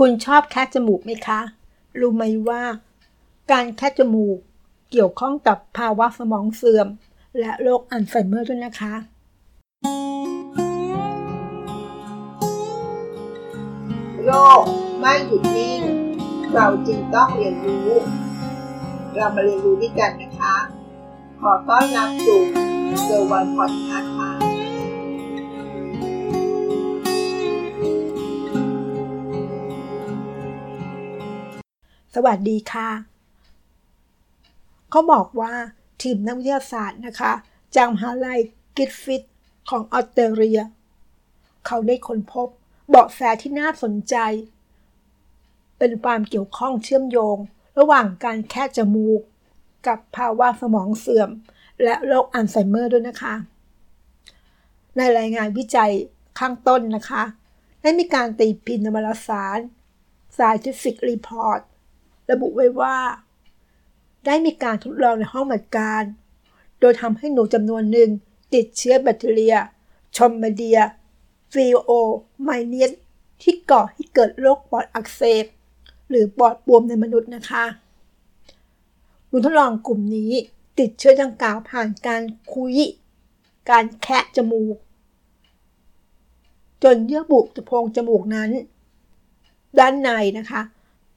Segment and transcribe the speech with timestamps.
[0.00, 1.40] คุณชอบแคะจมูกไหมคะ
[2.00, 2.62] รู้ไหมว่า
[3.52, 4.38] การแคะจมูก
[4.90, 6.88] เกี่ยวข้องกับภาวะสมองเสื่อม
[7.38, 8.94] และโรคอัลไซเมอร์ด้วยนะคะ
[14.24, 14.30] โร
[14.60, 14.62] ค
[14.98, 15.80] ไม่หยุดนิ่ง
[16.52, 17.90] เราจึงต้องเรียนรู้
[19.16, 20.56] เรามาเรียนรู้ด้วยกันนะคะ
[21.40, 22.42] ขอต้อนรับสู่
[23.04, 24.25] เซอร์วันพอดแคสต์ค่ะ
[32.18, 32.88] สวัสดีค่ะ
[34.90, 35.52] เขาบอกว่า
[36.02, 37.32] ทีมนักวิทยาศาสตร์นะคะ
[37.76, 38.40] จากมหาลัย
[38.76, 39.22] กิฟฟิต
[39.70, 40.60] ของออสเตรเลีย
[41.66, 42.48] เขาได้ค้นพบ
[42.88, 44.16] เบาะแสที่น่าสนใจ
[45.78, 47.36] เป็นความเกี่ยวข้องเชื่อมโยง
[47.78, 49.20] ระหว่างการแค่จมูก
[49.86, 51.30] กับภาวะสมองเสื่อม
[51.82, 53.34] และโรคอัลไซเมอร์ด้วยนะคะ
[54.96, 55.92] ในรายงานวิจัย
[56.38, 57.22] ข้างต้นนะคะ
[57.82, 59.58] ได้มีการตีพิมพ์ในวารสาร
[60.36, 61.62] Scientific Report
[62.30, 62.96] ระบุไว้ว่า
[64.26, 66.02] ได้มีการทดลองในห้องปฏิบัติการ
[66.80, 68.10] โดยทำให้หนูจำนวนหนึ่ง
[68.54, 69.56] ติดเชื้อแบคทีเรีย
[70.16, 70.78] ชอมบเดีย
[71.52, 71.90] ฟิโอ
[72.42, 72.88] ไมเนีย
[73.42, 75.44] ที่ก่อให้เกิดโรคปอดอักเสบ
[76.08, 77.64] หรือปอดบวมในมนุษย์นะคะ
[79.28, 80.32] หนูทดลองกลุ่มนี้
[80.78, 82.22] ติดเชื้อดังกล่าวผ่านการ
[82.54, 82.76] คุย
[83.70, 84.76] การแคะจมูก
[86.82, 88.50] จนเยื่อบุจะโพรงจมูกนั้น
[89.78, 90.62] ด้านในนะคะ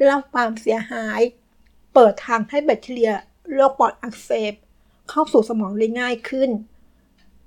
[0.00, 1.20] ได้รับความเสียหาย
[1.94, 3.12] เปิดทางให้แบคทีเรีย
[3.54, 4.54] โรคปอดอักเสบ
[5.08, 6.50] เข้าสู่สมองได้ง่ายขึ้น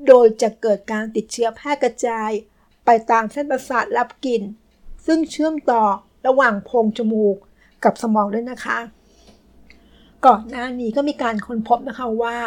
[0.07, 2.31] โดยจะเกิดการติดเชื้อแพร่กระจาย
[2.85, 4.43] ไปตามเส้นประสาทรับกลิ่น
[5.05, 5.83] ซึ่งเชื่อมต่อ
[6.27, 7.37] ระหว่างโพรงจมูก
[7.83, 8.79] กับสมองด้วยนะคะ
[10.25, 12.37] ก่อนหน้านี้ก็มีการค้นพบนะคะว่า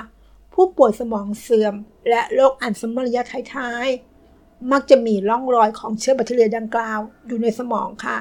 [0.54, 1.74] ผู้ป่วยสมองเสื่อม
[2.10, 3.22] และโรคอัลไซเมอร์ระยะ
[3.54, 8.18] ท้ายๆมักจะมีร่องรอยของเชื้อแบคทีเรียดังกล่าวอยู่ในสมองค่ะ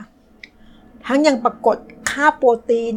[1.05, 1.77] ทั้งยังปรากฏ
[2.09, 2.93] ค่าโปรตีน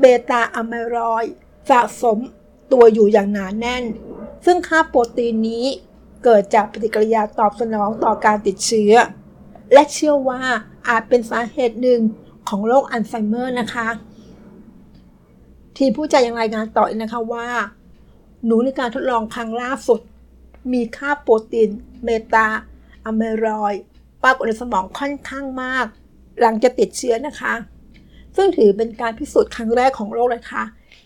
[0.00, 1.24] เบตาอะไมรอย
[1.70, 2.18] สะสม
[2.72, 3.84] ตัวอยู่อย่างหนาแน่น
[4.44, 5.64] ซึ่งค่าโปรตีนนี้
[6.24, 8.92] เกิดจากปฏิกิริยาตอบสนองต่อการติดเชื้อ
[9.72, 10.40] และเชื่อว่า
[10.88, 12.00] อาจเป็นสาเหตุหนึ่ง
[12.48, 13.88] ของโรคอัลไซเมอร์นะคะ
[15.76, 17.48] ทีมผู้จัดยังรายงานต่ออีกนะคะว่า
[18.44, 20.00] หนูในการทดลองครั้งล่าสุด
[20.72, 21.70] มีค่าโปรตีน
[22.04, 22.46] เบตา
[23.04, 23.74] อะไมรอย
[24.22, 25.86] ปรากฏในสมองค่อนข้างมาก
[26.40, 27.54] หลังจะติดเชื้อนะคะ
[28.36, 30.64] ซึ่งถือเป็นการพิสูจน์ครั้งแรกของโรคเลยค่ะ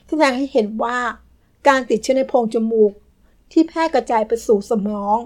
[0.09, 0.99] แสดงให้เห็นว่า
[1.69, 2.93] การติดเชื้อในโพรงจมูก
[3.53, 5.19] ที่แพร่กระจายไปสู่สมอง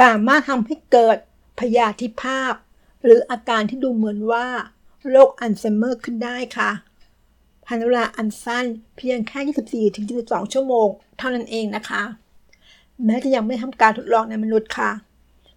[0.00, 1.16] สามารถทำให้เกิด
[1.58, 2.52] พยาธิภาพ
[3.04, 4.46] หรืออาการที่ดูเหมือนว่า
[5.10, 6.70] โรคอัลไซเมอร์ขึ้นได้ค่ะ
[7.64, 8.64] ภายในเวลาอันสั้น
[8.96, 9.84] เพียงแค่
[10.28, 10.88] 24-22ชั่วโมง
[11.18, 12.02] เท่านั้นเองนะคะ
[13.04, 14.90] แม้จะยังไม่ทำการทดลองในมนุษย์ค่ะ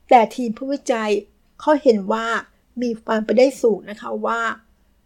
[0.10, 1.12] แต่ทีมผู้วิจัย
[1.60, 2.28] เขาเห็นว่า
[2.82, 4.40] มีความไปได้สูงนะคะว่า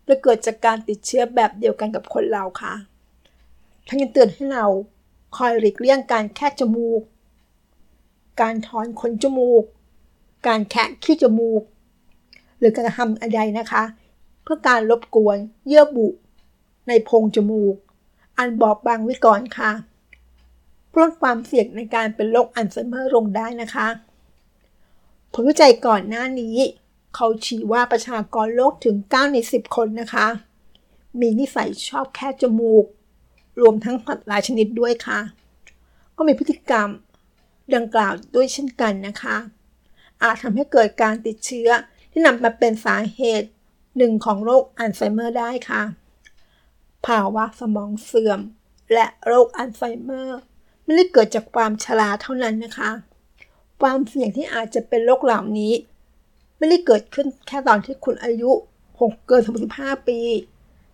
[0.07, 2.73] จะเกิดจากการติดเชื้อแบบเดียวกันกับคนเราค่ะ
[3.88, 4.66] ทั้งยังเตือนให้เรา
[5.38, 7.01] คอยหลีกเลี่ยงการแค่จมูก
[8.41, 9.63] การถอนขนจมูก
[10.47, 11.63] การแคะขี้จมูก
[12.59, 13.84] หรือการทำอะไรนะคะ
[14.44, 16.07] เพื่อการรบกวนเยื่อบุ
[16.88, 17.75] ในโพรงจมูก
[18.38, 19.72] อันบอบบางไว้ก่อนค่ะ
[20.95, 23.88] ลดความเสี่ยงในการเป็นโรคอัลไซเมอร์ลงได้นะคะ
[25.34, 26.57] ผลวิจัยก่อนหน้านี้
[27.16, 30.28] เขาชี้ว่าประชากรโลกถึง 9 ใน 10 คนนะคะ
[31.19, 32.85] มีนิสัยชอบแค่จมูก
[33.62, 35.19] รวมทั้งสัตว์หลายชนิดด้วยค่ะ
[36.18, 36.90] ก็มีพฤติกรรม
[37.75, 39.35] ดังกล่าวด้วยเช่นกันนะคะ
[40.22, 41.69] อาจทำให้เกิดการติดเชื้อ
[42.12, 43.50] ที่นำมาเป็นสาเหตุ
[43.97, 45.81] หนึ่งของโรคอัลไซเมอร์ได้ค่ะ
[47.06, 48.40] ภาวะสมองเสื่อม
[48.94, 50.40] และโรคอัลไซเมอร์
[50.84, 52.91] ไม่ได้เกิดจากความชราเท่านั้นนะคะ
[53.81, 55.73] ความเสี่ยงที่อาจจะเป็นโรคเหล่านี้
[56.63, 58.51] ไม่ได้เกิดขึ้นแค่ตอนที่คุณอายุ
[58.91, 59.41] 6เกิน
[59.74, 60.19] 35 ปี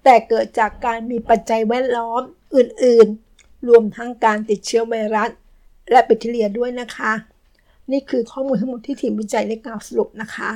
[0.03, 2.21] แต่เกิดจากการมีปัจจัยแวดล้อม
[2.55, 5.29] อื่นๆ รวมทั้งการติดเชื้อไวรัส
[5.91, 7.11] และแบคทีเรียด้วยนะคะ
[7.91, 10.49] นี่คือข้อมูลทั้งหมดที่ทีมวิจัยได้กล่าวสรุปนะคะ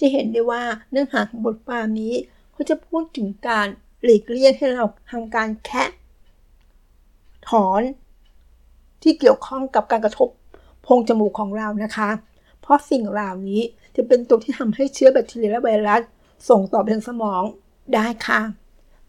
[0.00, 2.14] จะเห็นได้ว่าเนื้อหาของบทความนี้
[2.52, 3.66] เขาจะพูดถึงการ
[4.02, 5.88] หลีกเลี่ยงให้เราทำการแคะ
[7.48, 7.82] ถอน
[9.02, 10.28] ที่เกี่ยวข้องกับการกระทบ
[10.82, 12.10] โพรงจมูกของเรานะคะ
[12.60, 13.62] เพราะสิ่งเหล่านี้
[14.00, 16.00] จะเป็นตัวที่ทำให้เชื้อแบคทีเรียและไวรัส
[16.48, 17.42] ส่งต่อไปยังสมอง
[17.94, 18.40] ได้ค่ะ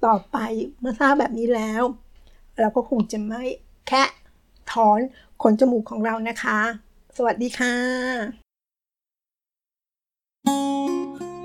[0.05, 0.37] ต่อไป
[0.79, 1.83] เมื่อทราบแบบนี้แล้ว
[2.59, 3.43] เราก็คงจะไม่
[3.87, 4.03] แค่
[4.71, 4.99] ถอน
[5.41, 6.59] ขนจมูกของเรานะคะ
[7.17, 7.75] สวัสดีค่ะ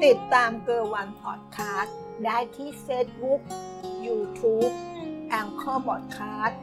[0.05, 3.41] ติดตามเกอร์วันพอดคาสต์ได้ที่ Facebook
[4.07, 4.73] YouTube
[5.29, 6.61] แองเกอร์บอดคาสต์